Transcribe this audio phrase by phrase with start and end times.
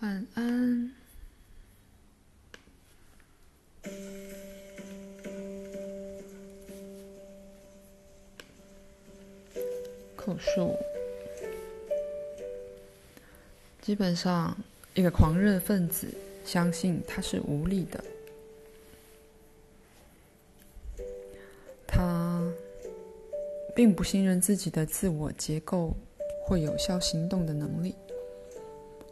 [0.00, 0.90] 晚安。
[10.16, 10.74] 口述。
[13.82, 14.56] 基本上，
[14.94, 16.06] 一个狂热分子
[16.46, 18.02] 相信他是无力的，
[21.86, 22.42] 他
[23.74, 25.94] 并不信任自己的自我结构
[26.42, 27.94] 或有效行动的能力。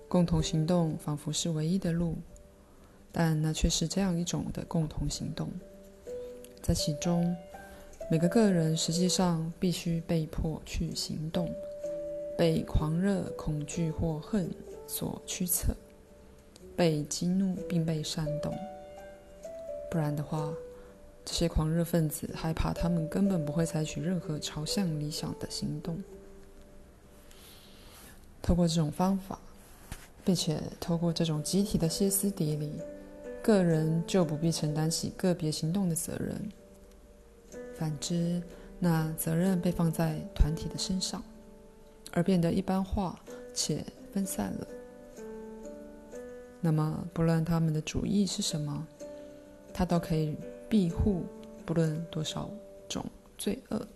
[0.08, 2.16] 共同行动仿佛是唯一的路，
[3.12, 5.50] 但那却是这样一种的共同行动，
[6.62, 7.36] 在其中，
[8.10, 11.54] 每个个人实际上必须被迫去行动，
[12.38, 14.50] 被狂热、恐惧或恨
[14.86, 15.76] 所驱策，
[16.74, 18.56] 被激怒并被煽动。
[19.90, 20.50] 不然的话，
[21.22, 26.02] 这些狂热分子害怕他们根本不会采取任何朝向理想的行动。
[28.40, 29.38] 透过这种方法。
[30.28, 32.82] 并且透过这种集体的歇斯底里，
[33.42, 36.38] 个人就不必承担起个别行动的责任。
[37.74, 38.42] 反之，
[38.78, 41.24] 那责任被放在团体的身上，
[42.12, 43.18] 而变得一般化
[43.54, 44.66] 且分散了。
[46.60, 48.86] 那么，不论他们的主意是什么，
[49.72, 50.36] 他都可以
[50.68, 51.22] 庇护
[51.64, 52.50] 不论多少
[52.86, 53.02] 种
[53.38, 53.88] 罪恶，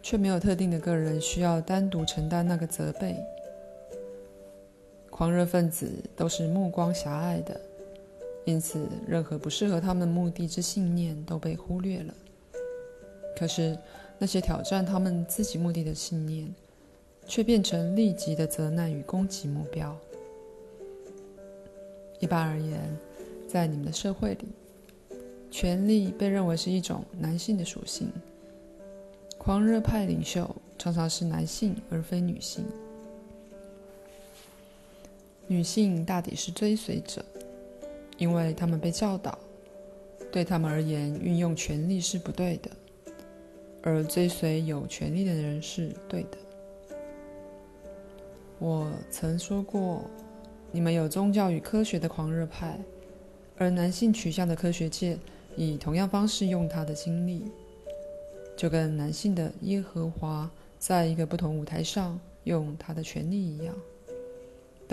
[0.00, 3.16] 却没有特定的个人需要单独承担那个责备。
[5.22, 7.60] 狂热分子都是目光狭隘的，
[8.44, 12.12] 因此任何不适合他们目的之信念都被忽略了。
[13.38, 13.78] 可是
[14.18, 16.52] 那些挑战他们自己目的的信念，
[17.24, 19.96] 却变成立即的责难与攻击目标。
[22.18, 22.80] 一般而言，
[23.46, 24.48] 在你们的社会里，
[25.52, 28.10] 权力被认为是一种男性的属性。
[29.38, 32.64] 狂热派领袖常常是男性而非女性。
[35.52, 37.22] 女性大抵是追随者，
[38.16, 39.38] 因为她们被教导，
[40.32, 42.70] 对她们而言，运用权力是不对的，
[43.82, 46.38] 而追随有权力的人是对的。
[48.58, 50.04] 我曾说过，
[50.70, 52.80] 你们有宗教与科学的狂热派，
[53.58, 55.18] 而男性取向的科学界
[55.54, 57.44] 以同样方式用他的精力，
[58.56, 63.74] 就跟男性的耶和华在一个不同舞台上用他的权力一样。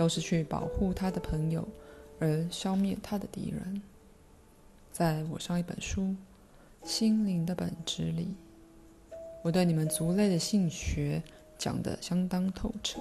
[0.00, 1.68] 都是去保护他的朋友，
[2.20, 3.82] 而消灭他的敌人。
[4.90, 6.00] 在我上一本书
[6.82, 8.34] 《心灵的本质》里，
[9.42, 11.22] 我对你们族类的性学
[11.58, 12.98] 讲得相当透彻。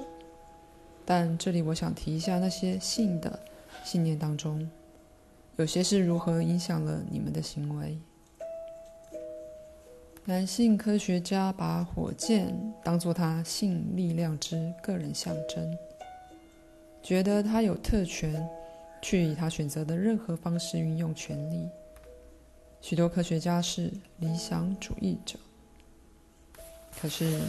[1.05, 3.39] 但这里我想提一下那些性的
[3.85, 4.69] 信念当中，
[5.55, 7.97] 有些是如何影响了你们的行为。
[10.25, 15.77] 男性科学家把火箭当作他性力量之个人象征。
[17.01, 18.47] 觉得他有特权，
[19.01, 21.67] 去以他选择的任何方式运用权力。
[22.81, 25.37] 许多科学家是理想主义者，
[27.01, 27.41] 可是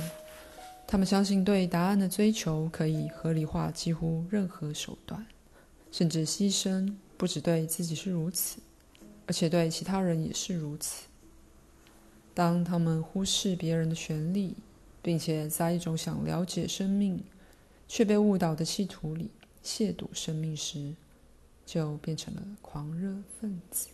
[0.86, 5.24] 他们相信对答案的追求可以合理化几乎任何手段，
[5.92, 8.58] 甚至牺牲不只对自己是如此，
[9.26, 11.06] 而且对其他人也是如此。
[12.34, 14.56] 当他们忽视别人的权利，
[15.02, 17.22] 并且在一种想了解生命
[17.86, 19.30] 却被误导的企图里。
[19.62, 20.94] 亵渎生命时，
[21.66, 23.88] 就变成了狂热分子。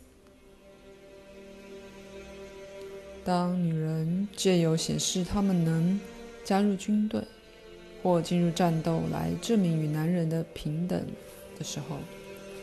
[3.25, 6.01] 当女人借由显示她们能
[6.45, 7.21] 加入军队
[8.03, 11.05] 或进入战斗来证明与男人的平等
[11.59, 11.99] 的时候，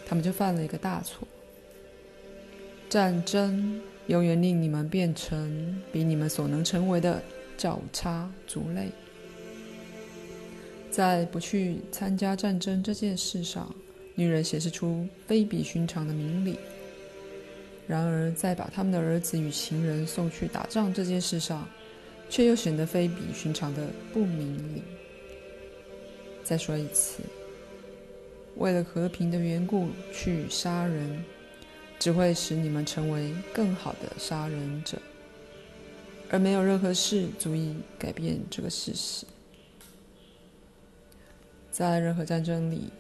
[0.05, 1.27] 她们就犯了一个大错。
[2.89, 7.21] 战争永远令你们变成比你们所能成为的
[7.57, 8.89] 较差族类。
[10.93, 13.73] 在不去参加战争这件事上，
[14.13, 16.53] 女人显示出非比寻常的明理；
[17.87, 21.67] 然而，在把他们的儿子与情人送去打仗这件事上，
[22.29, 24.83] 却又显得非比寻常的不明理。
[26.43, 27.23] 再说一次，
[28.57, 31.25] 为了和平的缘故去杀人，
[31.97, 34.99] 只会使你们成为更好的杀人者，
[36.29, 39.25] 而没有任何事足以改变这个事实。
[41.73, 42.91] 在任何战争里，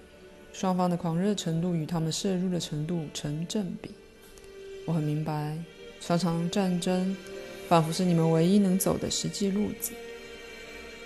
[0.51, 3.91] 双方的狂热程度与他们摄入的程度成正比。
[4.87, 5.55] 我很明白，
[6.01, 7.15] 常常战争
[7.69, 9.91] 仿佛是你们唯一能走的实际路子。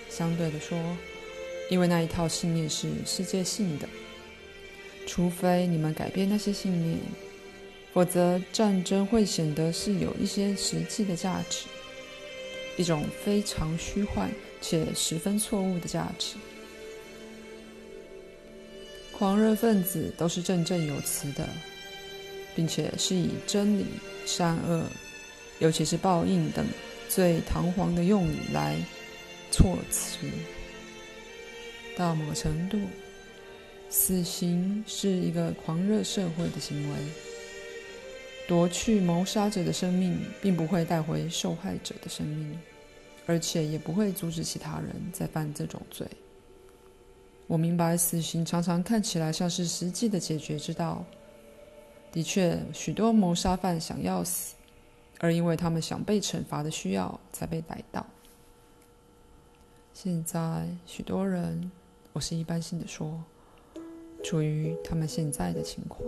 [0.08, 0.78] 相对的说，
[1.70, 3.86] 因为那一套信念是世界性的，
[5.06, 6.98] 除非你们改变那些信念，
[7.92, 11.66] 否则战争会显得是有一些实际的价值，
[12.78, 14.30] 一种非常虚幻
[14.62, 16.36] 且十分错误的价值。
[19.18, 21.44] 狂热分子都是振振有词的，
[22.54, 23.84] 并且是以真理、
[24.24, 24.84] 善恶，
[25.58, 26.64] 尤其是报应等
[27.08, 28.76] 最堂皇的用语来
[29.50, 30.18] 措辞。
[31.96, 32.78] 到某程度，
[33.90, 36.96] 死刑是一个狂热社会的行为。
[38.46, 42.56] 夺去谋杀者的生命，并不会带回受害者的生命，
[43.26, 46.06] 而且也不会阻止其他人再犯这种罪。
[47.48, 51.04] 我明白，死刑常常看起来像是实际的解决之道。
[52.12, 54.54] 的确，许多谋杀犯想要死，
[55.18, 58.06] 而因为他们想被惩罚的需要，才被逮到。
[59.92, 61.68] 现在，许多人。
[62.14, 63.22] 我是一般性的说，
[64.24, 66.02] 处于他们现在的情况，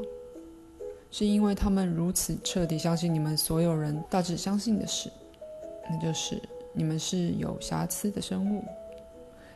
[1.08, 5.08] 是因为他们如此彻底相信你们所有人大致相信的事，
[5.88, 8.64] 那就是你们是有瑕疵的生物，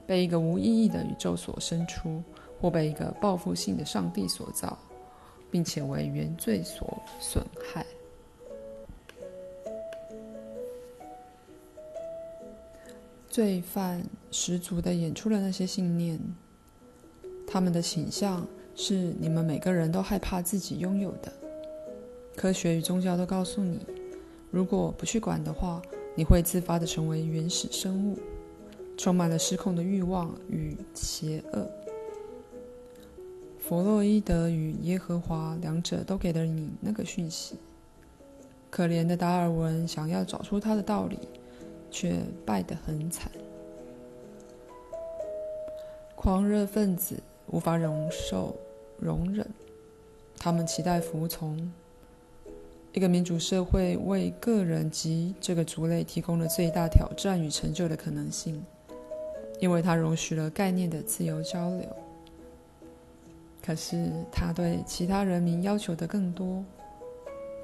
[0.06, 2.22] 被一个无意义的宇宙所生出，
[2.60, 4.78] 或被一个报复性的上帝所造，
[5.50, 7.84] 并且为原罪所损害。
[13.28, 16.20] 罪犯十足的演出了那些信念。
[17.46, 21.32] 他们的倾向是你们每个人都害怕自己拥有的。
[22.36, 23.80] 科学与宗教都告诉你，
[24.50, 25.80] 如果不去管的话，
[26.14, 28.18] 你会自发的成为原始生物，
[28.96, 31.70] 充满了失控的欲望与邪恶。
[33.58, 37.56] 弗洛伊德与耶和华两者都给了你那个讯息。
[38.70, 41.18] 可怜的达尔文想要找出他的道理，
[41.90, 43.30] 却败得很惨。
[46.14, 47.22] 狂热分子。
[47.48, 48.56] 无法容受
[48.98, 49.46] 容忍，
[50.38, 51.70] 他们期待服从。
[52.92, 58.64] 一个民主社会为个人及这个族类提供了最大挑战与成就的可能性，
[59.60, 61.88] 因为它容许了概念的自由交流。
[63.64, 66.62] 可是，它对其他人民要求的更多。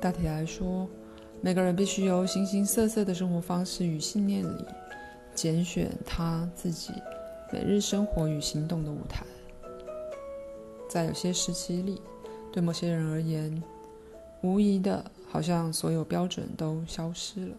[0.00, 0.88] 大体来说，
[1.42, 4.64] 每个人必须由形形色色的生活方式与信念里，
[5.34, 6.94] 拣选他自己
[7.52, 9.26] 每日生活与行动的舞台。
[10.88, 12.00] 在有些时期里，
[12.50, 13.62] 对某些人而言，
[14.42, 17.54] 无疑的，好像所有标准都消失了。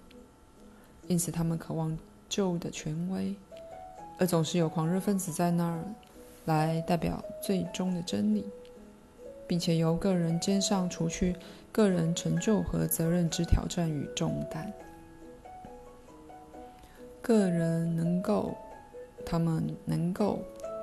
[1.07, 1.95] 因此，他们渴望
[2.27, 3.35] 旧的权威，
[4.21, 5.83] 而总是有狂热分子在那儿，
[6.45, 8.45] 来代表最终的真理，
[9.47, 11.35] 并且由个人肩上除去
[11.71, 14.71] 个人成就和责任之挑战与重担。
[17.19, 18.55] 个人能够，
[19.25, 20.37] 他们能够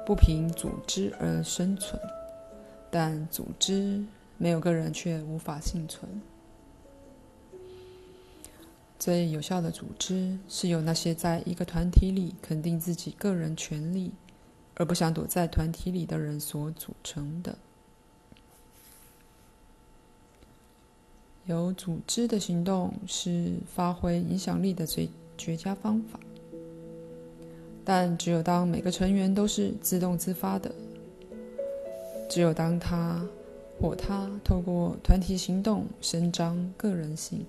[0.04, 1.96] 不凭组织而生存。
[2.90, 4.04] 但组织
[4.36, 6.10] 没有个人却无法幸存。
[8.98, 14.10] 最有效的组织是由那些在一个团体里肯定自己个人权利，
[14.74, 17.56] 而不想躲在团体里的人所组成的。
[21.46, 25.08] 有组织的行动是发挥影响力的最
[25.38, 26.18] 绝佳方法，
[27.84, 30.70] 但只有当每个成员都是自动自发的。
[32.28, 33.24] 只有当他
[33.80, 37.46] 或他透过团体行动伸张个人性，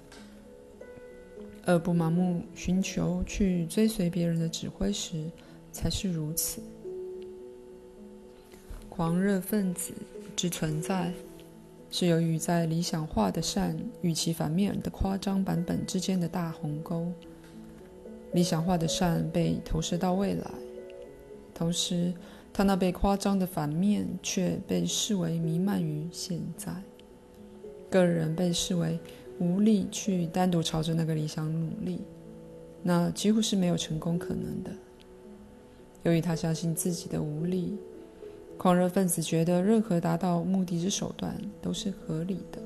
[1.69, 5.30] 而不盲目寻求去追随别人的指挥时，
[5.71, 6.63] 才是如此。
[8.89, 9.94] 狂热分子
[10.36, 11.13] 之存在，
[11.91, 17.05] 是由于在理想化的善与其反面的夸张版本之间的大鸿沟。
[18.34, 20.51] 理想化的善被投射到未来，
[21.53, 22.12] 同时。
[22.51, 26.74] 他那被夸张的反面却被视为弥漫于现在，
[27.89, 29.00] 个人被视为
[29.39, 32.01] 无力去单独朝着那个理想努力，
[32.84, 34.72] 那几乎是没有成功可能的。
[36.03, 37.77] 由于他相信自己的无力，
[38.58, 42.60] 狂热分子觉得任何达到目的之手段都是合理的。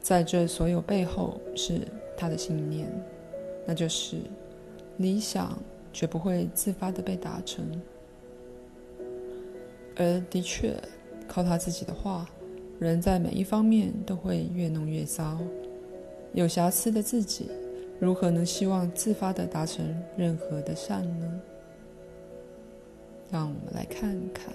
[0.00, 1.80] 在这所有背后是
[2.16, 2.88] 他的信念，
[3.66, 4.16] 那就是
[4.98, 5.58] 理想。
[5.90, 7.64] 绝不会自发地被达成，
[9.96, 10.76] 而的确，
[11.26, 12.28] 靠他自己的话，
[12.78, 15.38] 人在每一方面都会越弄越糟。
[16.32, 17.50] 有瑕疵的自己，
[17.98, 19.84] 如何能希望自发的达成
[20.16, 21.40] 任何的善呢？
[23.30, 24.54] 让我们来看看。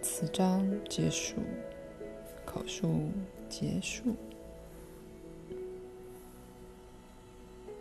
[0.00, 1.36] 此章结束，
[2.44, 3.08] 口述
[3.48, 4.14] 结束。